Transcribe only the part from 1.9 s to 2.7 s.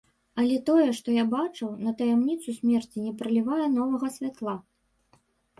таямніцу